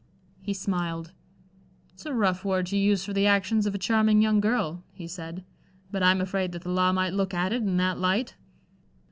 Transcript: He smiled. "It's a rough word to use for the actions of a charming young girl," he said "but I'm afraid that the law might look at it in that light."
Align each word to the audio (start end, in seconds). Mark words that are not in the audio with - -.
He 0.41 0.55
smiled. 0.55 1.11
"It's 1.93 2.07
a 2.07 2.13
rough 2.15 2.43
word 2.43 2.65
to 2.65 2.75
use 2.75 3.05
for 3.05 3.13
the 3.13 3.27
actions 3.27 3.67
of 3.67 3.75
a 3.75 3.77
charming 3.77 4.19
young 4.19 4.39
girl," 4.39 4.83
he 4.93 5.05
said 5.07 5.43
"but 5.91 6.01
I'm 6.01 6.21
afraid 6.21 6.53
that 6.53 6.63
the 6.63 6.71
law 6.71 6.91
might 6.91 7.13
look 7.13 7.35
at 7.35 7.53
it 7.53 7.61
in 7.61 7.77
that 7.77 7.99
light." 7.99 8.33